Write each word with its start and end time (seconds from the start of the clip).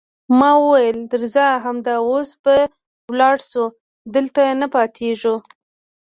ما 0.39 0.51
وویل: 0.63 0.97
درځه، 1.13 1.47
همدا 1.65 1.95
اوس 2.09 2.29
به 2.43 2.55
ولاړ 3.11 3.37
شو، 3.49 3.65
دلته 4.15 4.41
نه 4.61 4.67
پاتېږو. 4.75 5.35